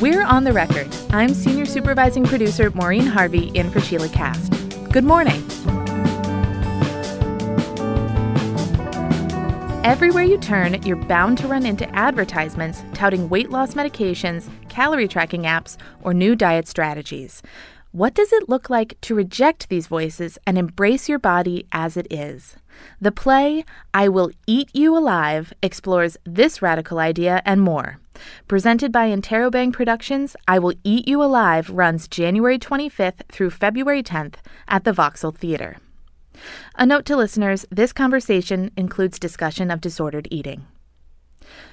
[0.00, 0.94] We're on the record.
[1.08, 4.52] I'm senior supervising producer Maureen Harvie in for Sheilah Kast.
[4.92, 5.42] Good morning.
[9.82, 15.44] Everywhere you turn, you're bound to run into advertisements touting weight loss medications, calorie tracking
[15.44, 17.40] apps, or new diet strategies.
[17.92, 22.06] What does it look like to reject these voices and embrace your body as it
[22.12, 22.56] is?
[23.00, 27.98] The play, I Will Eat You Alive, explores this radical idea and more.
[28.48, 34.34] Presented by Interrobang Productions, I Will Eat You Alive runs January 25th through February 10th
[34.68, 35.76] at the Voxel Theater.
[36.76, 40.66] A note to listeners this conversation includes discussion of disordered eating.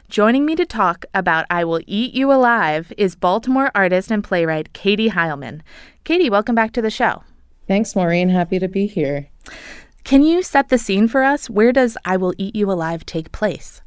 [0.09, 4.73] Joining me to talk about I Will Eat You Alive is Baltimore artist and playwright
[4.73, 5.62] Katie Hileman.
[6.04, 7.23] Katie, welcome back to the show.
[7.68, 8.30] Thanks, Maureen.
[8.30, 9.30] Happy to be here.
[10.04, 11.49] Can you set the scene for us?
[11.49, 13.82] Where does I Will Eat You Alive take place?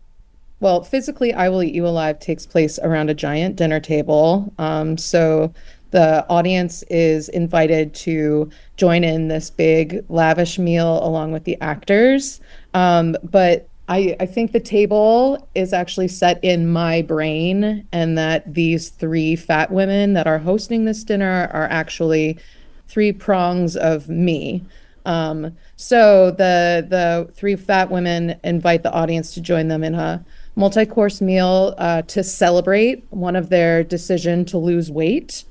[0.58, 4.52] Well, physically, I Will Eat You Alive takes place around a giant dinner table.
[4.58, 5.52] Um, so
[5.90, 12.40] the audience is invited to join in this big, lavish meal along with the actors.
[12.72, 18.52] Um, but I, I think the table is actually set in my brain, and that
[18.52, 22.38] these three fat women that are hosting this dinner are actually
[22.88, 24.64] three prongs of me.
[25.04, 30.24] Um, so the the three fat women invite the audience to join them in a
[30.56, 35.44] multi-course meal uh, to celebrate one of their decision to lose weight,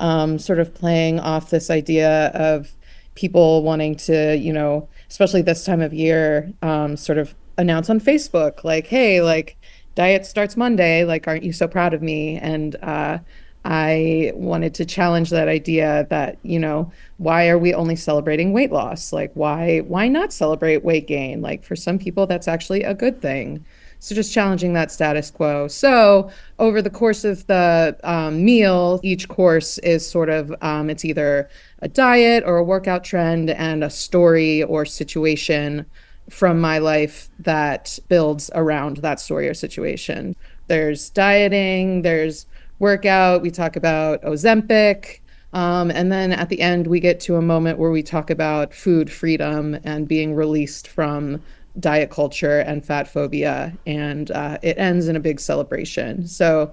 [0.00, 2.72] um, sort of playing off this idea of
[3.14, 8.00] people wanting to, you know, especially this time of year, um, sort of announce on
[8.00, 9.56] Facebook, like, hey, like
[9.94, 12.38] diet starts Monday, like, aren't you so proud of me?
[12.38, 13.18] And uh,
[13.64, 18.72] I wanted to challenge that idea that, you know, why are we only celebrating weight
[18.72, 19.12] loss?
[19.12, 21.42] Like, why why not celebrate weight gain?
[21.42, 23.64] Like for some people, that's actually a good thing.
[24.02, 25.68] So just challenging that status quo.
[25.68, 31.04] So over the course of the um, meal, each course is sort of um, it's
[31.04, 31.48] either
[31.82, 35.86] a diet or a workout trend and a story or situation
[36.30, 40.34] from my life that builds around that story or situation.
[40.66, 42.46] There's dieting, there's
[42.80, 45.20] workout, we talk about Ozempic.
[45.52, 48.74] Um, and then at the end, we get to a moment where we talk about
[48.74, 51.40] food freedom and being released from
[51.78, 53.76] diet culture and fat phobia.
[53.86, 56.26] And uh, it ends in a big celebration.
[56.26, 56.72] So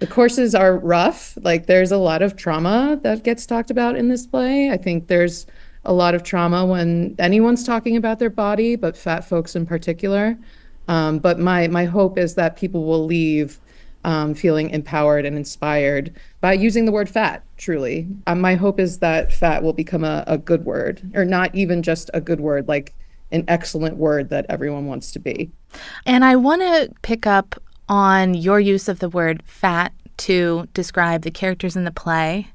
[0.00, 1.36] the courses are rough.
[1.42, 4.70] Like there's a lot of trauma that gets talked about in this play.
[4.70, 5.46] I think there's
[5.84, 10.38] a lot of trauma when anyone's talking about their body, but fat folks in particular.
[10.88, 13.60] Um, but my my hope is that people will leave
[14.04, 17.44] um, feeling empowered and inspired by using the word fat.
[17.58, 21.54] Truly, um, my hope is that fat will become a, a good word, or not
[21.54, 22.94] even just a good word, like
[23.32, 25.50] an excellent word that everyone wants to be.
[26.06, 31.22] And I want to pick up on your use of the word fat to describe
[31.22, 32.48] the characters in the play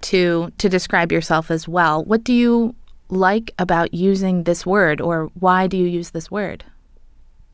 [0.00, 2.04] to to describe yourself as well.
[2.04, 2.74] What do you
[3.08, 6.64] like about using this word or why do you use this word?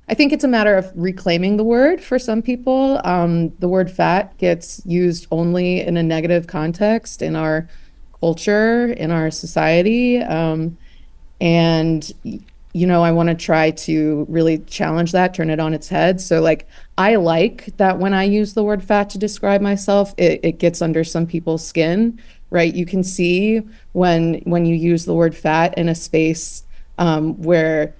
[0.09, 3.00] I think it's a matter of reclaiming the word for some people.
[3.04, 7.69] Um, the word fat gets used only in a negative context in our
[8.19, 10.19] culture, in our society.
[10.19, 10.76] Um,
[11.41, 12.12] and,
[12.73, 16.21] you know, I want to try to really challenge that, turn it on its head.
[16.21, 16.69] So, like,
[16.99, 20.83] I like that when I use the word fat to describe myself, it, it gets
[20.83, 22.75] under some people's skin right?
[22.75, 23.62] You can see
[23.93, 26.65] when when you use the word fat in a space
[26.99, 27.95] um, where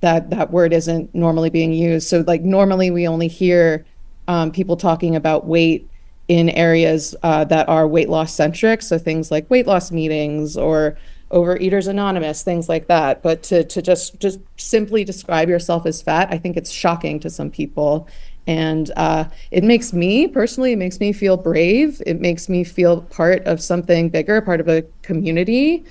[0.00, 2.08] that that word isn't normally being used.
[2.08, 3.84] So like normally we only hear
[4.26, 5.88] um, people talking about weight
[6.28, 8.82] in areas uh, that are weight loss centric.
[8.82, 10.96] So things like weight loss meetings or
[11.30, 13.22] Overeaters Anonymous, things like that.
[13.22, 17.30] But to to just just simply describe yourself as fat, I think it's shocking to
[17.30, 18.08] some people.
[18.46, 22.02] And uh, it makes me personally, it makes me feel brave.
[22.06, 25.84] It makes me feel part of something bigger, part of a community.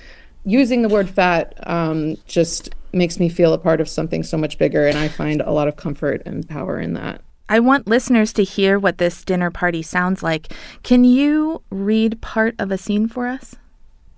[0.44, 4.58] Using the word fat um, just makes me feel a part of something so much
[4.58, 4.86] bigger.
[4.86, 7.22] And I find a lot of comfort and power in that.
[7.48, 10.52] I want listeners to hear what this dinner party sounds like.
[10.82, 13.56] Can you read part of a scene for us?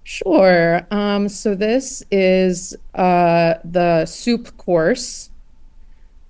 [0.05, 0.87] Sure.
[0.91, 5.31] Um, so this is uh, the soup course.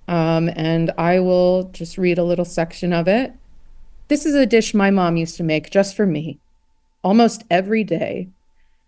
[0.07, 3.33] Um, and I will just read a little section of it.
[4.09, 6.39] This is a dish my mom used to make just for me,
[7.03, 8.29] almost every day.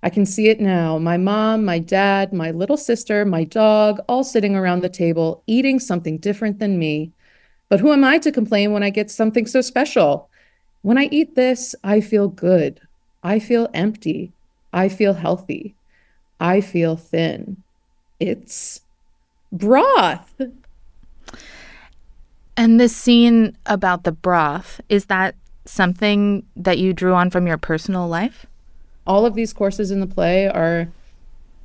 [0.03, 4.23] I can see it now my mom, my dad, my little sister, my dog, all
[4.23, 7.11] sitting around the table eating something different than me.
[7.69, 10.29] But who am I to complain when I get something so special?
[10.83, 12.81] When I eat this, I feel good.
[13.23, 14.33] I feel empty.
[14.75, 15.73] I feel healthy.
[16.39, 17.63] I feel thin.
[18.19, 18.81] It's
[19.51, 20.39] broth.
[22.57, 27.57] And this scene about the broth, is that something that you drew on from your
[27.57, 28.45] personal life?
[29.07, 30.87] All of these courses in the play are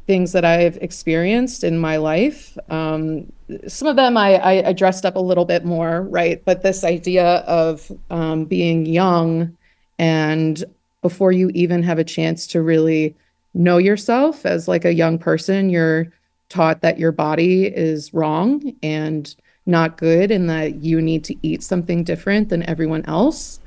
[0.07, 2.57] things that I've experienced in my life.
[2.69, 3.33] Um,
[3.67, 6.45] some of them I, I, I, dressed up a little bit more, right?
[6.45, 9.57] But this idea of um, being young
[9.99, 10.65] and
[11.03, 13.15] before you even have a chance to really
[13.55, 16.13] know yourself as like a young person, you're
[16.49, 19.35] taught that your body is wrong and
[19.67, 23.61] not good and that you need to eat something different than everyone else.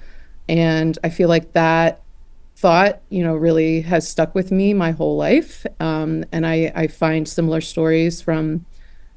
[0.50, 2.02] And I feel like that
[2.56, 5.66] thought, you know, really has stuck with me my whole life.
[5.80, 8.66] Um, and I, I find similar stories from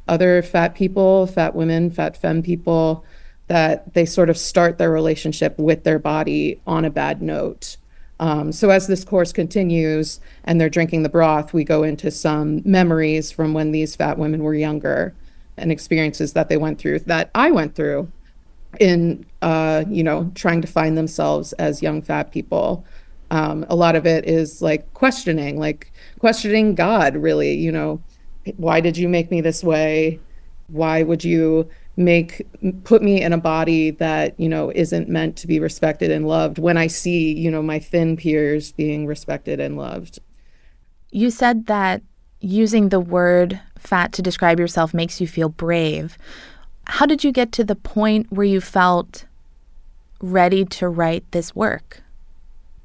[0.08, 3.04] other fat people, fat women, fat femme people,
[3.48, 7.76] that they sort of start their relationship with their body on a bad note.
[8.18, 12.62] Um, so as this course continues and they're drinking the broth, we go into some
[12.64, 15.14] memories from when these fat women were younger
[15.56, 18.10] and experiences that they went through that I went through
[18.80, 22.84] in uh, you know trying to find themselves as young fat people.
[23.30, 27.16] Um, a lot of it is like questioning, like questioning God.
[27.16, 28.02] Really, you know,
[28.56, 30.20] why did you make me this way?
[30.68, 32.46] Why would you make
[32.84, 36.58] put me in a body that you know isn't meant to be respected and loved
[36.58, 40.19] when i see you know my thin peers being respected and loved.
[41.10, 42.02] You said that
[42.40, 46.19] using the word fat to describe yourself makes you feel brave.
[46.87, 49.25] How did you get to the point where you felt
[50.20, 52.02] ready to write this work?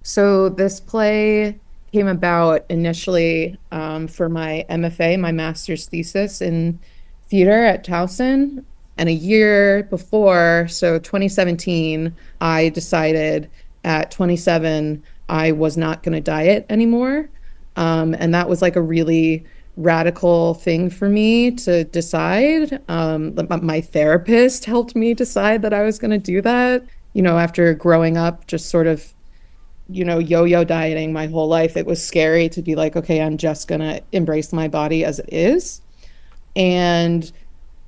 [0.04, 1.60] So this play
[1.92, 6.80] came about initially um, for my mfa my master's thesis in
[7.28, 8.64] theater at towson
[9.02, 13.50] and a year before, so 2017, I decided
[13.84, 17.28] at 27 I was not going to diet anymore.
[17.78, 19.44] Um, and that was like a really
[19.76, 22.80] radical thing for me to decide.
[22.90, 23.34] Um,
[23.64, 26.86] my therapist helped me decide that I was going to do that.
[27.14, 29.16] You know, after growing up, just sort of,
[29.90, 33.20] you know, yo yo dieting my whole life, it was scary to be like, okay,
[33.20, 35.82] I'm just going to embrace my body as it is.
[36.56, 37.32] And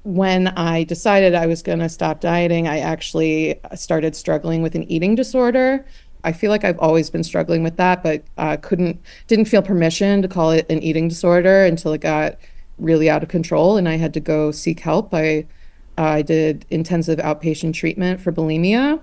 [0.04, 4.84] when I decided I was going to stop dieting, I actually started struggling with an
[4.92, 5.86] eating disorder.
[6.26, 10.22] I feel like I've always been struggling with that, but uh, couldn't didn't feel permission
[10.22, 12.38] to call it an eating disorder until it got
[12.78, 15.14] really out of control, and I had to go seek help.
[15.14, 15.46] I
[15.98, 19.00] I did intensive outpatient treatment for bulimia.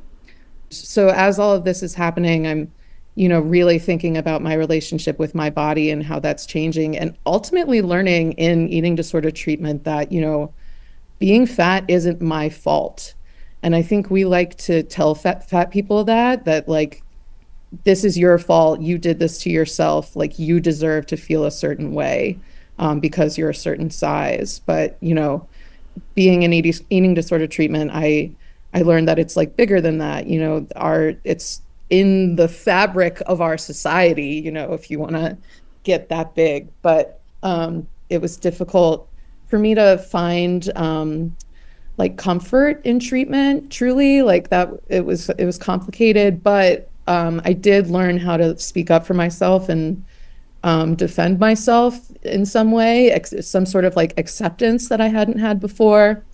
[0.71, 2.73] So as all of this is happening, I'm
[3.15, 7.17] you know really thinking about my relationship with my body and how that's changing, and
[7.27, 10.53] ultimately learning in eating disorder treatment that you know
[11.21, 13.15] being fat isn't my fault.
[13.63, 17.05] And I think we like to tell fat fat people that that like
[17.85, 18.81] this is your fault.
[18.81, 20.17] You did this to yourself.
[20.17, 22.39] Like you deserve to feel a certain way
[22.79, 24.61] um, because you're a certain size.
[24.61, 25.47] But you know,
[26.15, 28.33] being in eating, disorder treatment, I
[28.73, 30.27] I learned that it's like bigger than that.
[30.27, 34.41] You know, our it's in the fabric of our society.
[34.43, 35.37] You know, if you want to
[35.85, 39.07] get that big, but um, it was difficult
[39.51, 41.37] for me to find um,
[41.99, 47.53] like comfort in treatment truly like that it was it was complicated but um, i
[47.53, 50.03] did learn how to speak up for myself and
[50.63, 55.39] um, defend myself in some way ex- some sort of like acceptance that i hadn't
[55.39, 56.25] had before.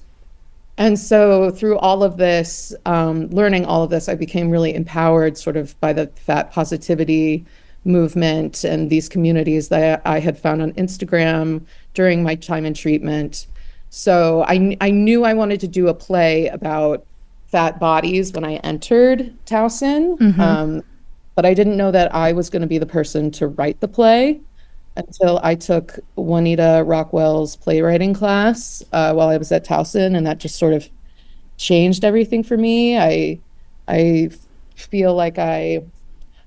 [0.78, 5.38] And so through all of this um, learning all of this i became really empowered
[5.38, 7.46] sort of by the fat positivity
[7.86, 11.64] movement and these communities that I had found on Instagram
[11.94, 13.46] during my time in treatment.
[13.90, 17.06] So I, I knew I wanted to do a play about
[17.46, 20.18] fat bodies when I entered Towson.
[20.18, 20.40] Mm-hmm.
[20.40, 20.82] Um,
[21.34, 23.88] but I didn't know that I was going to be the person to write the
[23.88, 24.40] play
[24.96, 30.38] until I took Juanita Rockwell's playwriting class uh, while I was at Towson, and that
[30.38, 30.88] just sort of
[31.58, 32.98] changed everything for me.
[32.98, 33.38] I
[33.86, 34.30] I
[34.74, 35.82] feel like I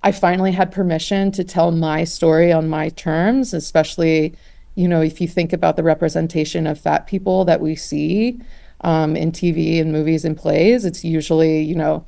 [0.02, 4.34] I finally had permission to tell my story on my terms, especially,
[4.76, 8.40] you know, if you think about the representation of fat people that we see
[8.82, 12.06] um, in TV and movies and plays, it's usually, you know,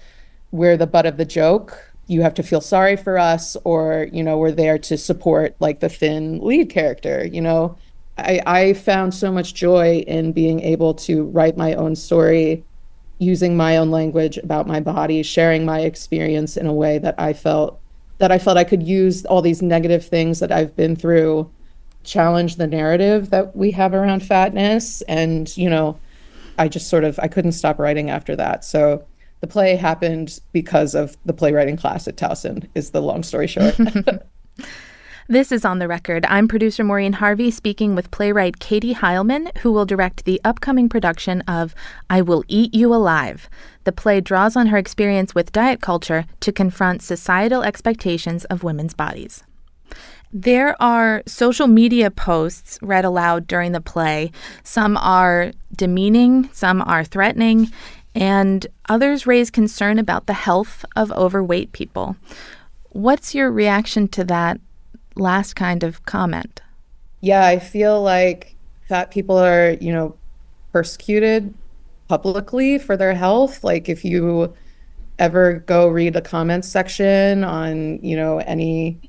[0.51, 1.91] we're the butt of the joke.
[2.07, 5.81] You have to feel sorry for us, or, you know, we're there to support like
[5.81, 7.77] the thin lead character, you know.
[8.17, 12.63] I, I found so much joy in being able to write my own story
[13.21, 17.33] using my own language about my body, sharing my experience in a way that I
[17.33, 17.79] felt
[18.17, 21.49] that I felt I could use all these negative things that I've been through,
[22.03, 25.01] challenge the narrative that we have around fatness.
[25.03, 25.99] And, you know,
[26.59, 28.65] I just sort of I couldn't stop writing after that.
[28.65, 29.05] So
[29.39, 33.75] the play happened because of the playwriting class at Towson is the long story short.
[35.31, 36.25] This is On the Record.
[36.25, 41.39] I'm producer Maureen Harvie speaking with playwright Katie Hileman, who will direct the upcoming production
[41.47, 41.73] of
[42.09, 43.49] I Will Eat You Alive.
[43.85, 48.93] The play draws on her experience with diet culture to confront societal expectations of women's
[48.93, 49.41] bodies.
[50.33, 54.33] There are social media posts read aloud during the play.
[54.63, 57.71] Some are demeaning, some are threatening,
[58.13, 62.17] and others raise concern about the health of overweight people.
[62.89, 64.59] What's your reaction to that
[65.15, 66.61] last kind of comment.
[67.21, 68.55] Yeah, I feel like
[68.87, 70.15] fat people are, you know,
[70.71, 71.53] persecuted
[72.07, 73.63] publicly for their health.
[73.63, 74.53] Like if you
[75.19, 78.99] ever go read the comments section on, you know, any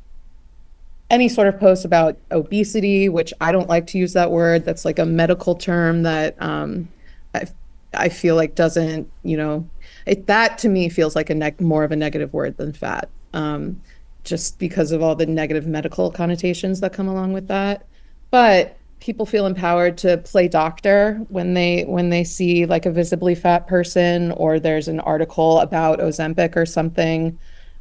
[1.11, 4.65] any sort of post about obesity, which I don't like to use that word.
[4.65, 6.89] That's like a medical term that um,
[7.35, 7.45] I,
[7.93, 9.69] I feel like doesn't, you know,
[10.07, 13.11] it, that to me feels like a neg- more of a negative word than fat.
[13.35, 13.83] Um,
[14.25, 17.87] just because of all the negative medical connotations that come along with that.
[18.31, 23.35] But people feel empowered to play doctor when they when they see like a visibly
[23.35, 27.39] fat person or there's an article about Ozempic or something.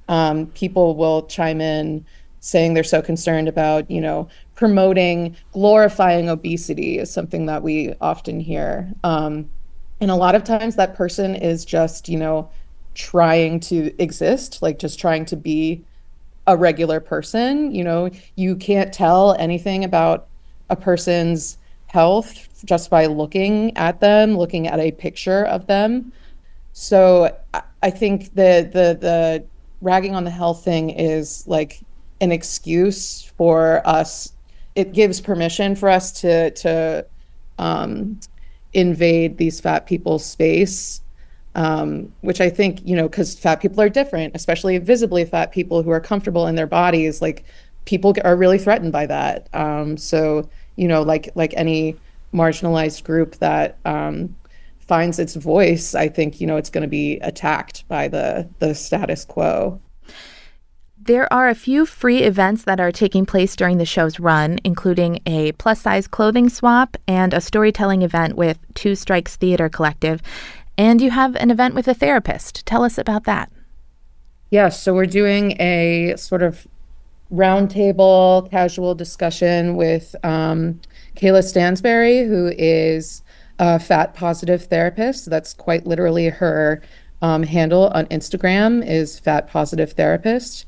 [0.07, 2.05] Um, people will chime in
[2.41, 8.39] saying they're so concerned about you know promoting glorifying obesity is something that we often
[8.39, 9.47] hear um,
[10.01, 12.49] and a lot of times that person is just you know
[12.95, 15.85] trying to exist like just trying to be
[16.51, 17.73] a regular person.
[17.73, 20.27] You know, you can't tell anything about
[20.69, 26.11] a person's health just by looking at them, looking at a picture of them.
[26.73, 27.35] So
[27.81, 29.45] I think the the the
[29.81, 31.81] ragging on the health thing is like
[32.19, 34.33] an excuse for us.
[34.75, 37.05] It gives permission for us to to
[37.57, 38.19] um,
[38.73, 41.01] invade these fat people's space
[41.55, 45.83] um, which I think, you know, because fat people are different, especially visibly fat people
[45.83, 47.43] who are comfortable in their bodies, like
[47.85, 49.49] people are really threatened by that.
[49.53, 51.97] Um, so, you know, like like any
[52.33, 54.35] marginalized group that um,
[54.79, 58.73] finds its voice, I think, you know, it's going to be attacked by the the
[58.73, 59.81] status quo.
[61.03, 65.19] There are a few free events that are taking place during the show's run, including
[65.25, 70.21] a plus size clothing swap and a storytelling event with Two Strikes Theater Collective.
[70.81, 72.65] And you have an event with a therapist.
[72.65, 73.51] Tell us about that.
[74.49, 76.67] Yes, so we're doing a sort of
[77.31, 80.81] roundtable casual discussion with um,
[81.15, 83.21] Kayla Stansberry, who is
[83.59, 85.29] a fat positive therapist.
[85.29, 86.81] That's quite literally her
[87.21, 90.65] um, handle on Instagram is fat positive therapist.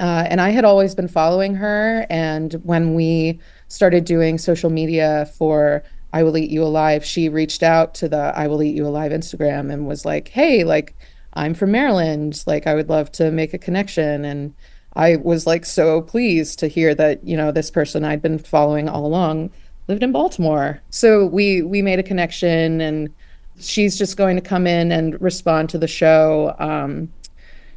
[0.00, 2.04] Uh, and I had always been following her.
[2.10, 3.38] And when we
[3.68, 8.32] started doing social media for I Will Eat You Alive, she reached out to the
[8.36, 10.94] I Will Eat You Alive Instagram and was like, hey, like,
[11.34, 12.42] I'm from Maryland.
[12.46, 14.24] Like, I would love to make a connection.
[14.24, 14.54] And
[14.94, 18.88] I was like so pleased to hear that, you know, this person I'd been following
[18.88, 19.50] all along
[19.88, 20.80] lived in Baltimore.
[20.90, 23.12] So we we made a connection and
[23.58, 26.54] she's just going to come in and respond to the show.
[26.58, 27.12] Um,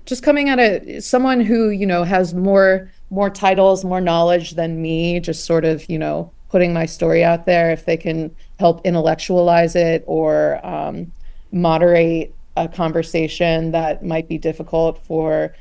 [0.06, 4.82] just coming at a someone who, you know, has more more titles, more knowledge than
[4.82, 8.86] me, just sort of, you know, putting my story out there, if they can help
[8.86, 11.12] intellectualize it or um,
[11.52, 15.54] moderate a conversation that might be difficult for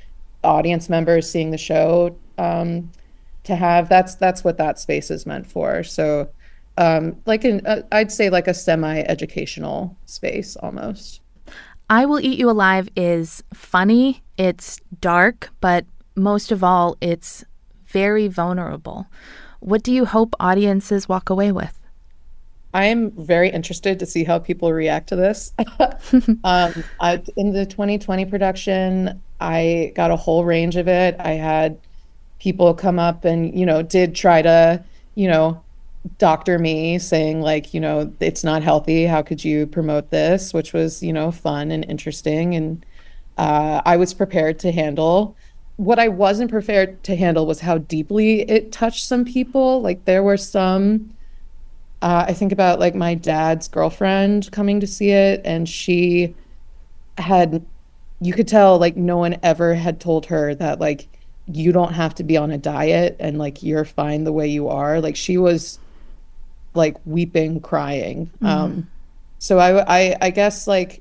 [0.44, 2.90] audience members seeing the show um,
[3.44, 5.82] to have, that's that's what that space is meant for.
[5.82, 6.28] So,
[6.78, 11.20] um, like an, uh, I'd say like a semi-educational space almost.
[11.90, 15.84] I Will Eat You Alive is funny, it's dark, but
[16.16, 17.44] most of all, it's
[17.86, 19.06] very vulnerable.
[19.64, 21.80] What do you hope audiences walk away with?
[22.74, 25.54] I am very interested to see how people react to this.
[26.44, 31.16] um, I, in the 2020 production, I got a whole range of it.
[31.18, 31.78] I had
[32.38, 35.62] people come up and, you know, did try to, you know,
[36.18, 39.06] doctor me saying, like, you know, it's not healthy.
[39.06, 40.52] How could you promote this?
[40.52, 42.54] Which was, you know, fun and interesting.
[42.54, 42.84] And
[43.38, 45.34] uh, I was prepared to handle
[45.76, 49.80] what I wasn't prepared to handle was how deeply it touched some people.
[49.80, 51.14] Like there were some
[52.04, 56.34] uh, I think about like my dad's girlfriend coming to see it, and she
[57.16, 57.64] had,
[58.20, 61.08] you could tell like no one ever had told her that like
[61.46, 64.68] you don't have to be on a diet and like you're fine the way you
[64.68, 65.00] are.
[65.00, 65.78] Like she was
[66.74, 68.26] like weeping, crying.
[68.36, 68.46] Mm-hmm.
[68.46, 68.90] Um,
[69.38, 71.00] so I, I, I guess like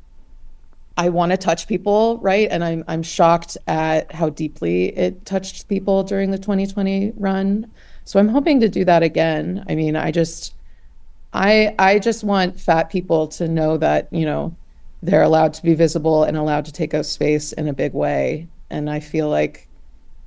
[0.95, 2.47] I want to touch people, right?
[2.51, 7.71] And I'm I'm shocked at how deeply it touched people during the 2020 run.
[8.05, 9.65] So I'm hoping to do that again.
[9.67, 10.53] I mean, I just
[11.33, 14.55] I I just want fat people to know that, you know,
[15.01, 18.47] they're allowed to be visible and allowed to take up space in a big way.
[18.69, 19.67] And I feel like,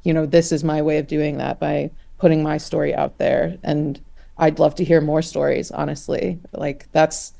[0.02, 3.56] you know, this is my way of doing that by putting my story out there.
[3.62, 4.00] And
[4.38, 6.38] I'd love to hear more stories, honestly.
[6.52, 7.32] Like, that's,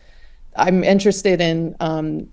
[0.56, 2.30] I'm interested in um,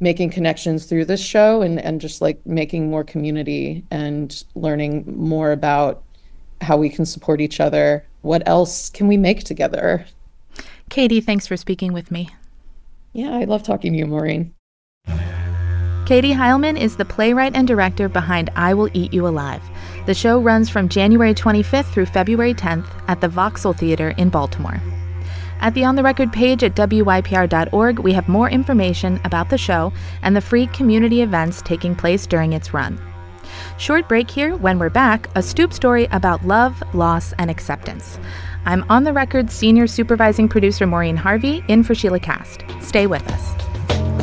[0.00, 5.52] making connections through this show and, and just like making more community and learning more
[5.52, 6.02] about
[6.62, 8.06] how we can support each other.
[8.22, 10.06] What else can we make together?
[10.88, 12.30] Katie, thanks for speaking with me.
[13.12, 14.54] Yeah, I love talking to you, Maureen.
[16.06, 19.62] Katie Hileman is the playwright and director behind I Will Eat You Alive.
[20.06, 24.80] The show runs from January 25th through February 10th at the Voxel Theater in Baltimore.
[25.60, 29.92] At the On the Record page at WYPR.org, we have more information about the show
[30.22, 32.98] and the free community events taking place during its run.
[33.76, 34.56] Short break here.
[34.56, 38.18] When we're back, a stoop story about love, loss, and acceptance.
[38.64, 42.64] I'm on the record senior supervising producer Maureen Harvie in for Sheilah Kast.
[42.80, 44.19] Stay with us.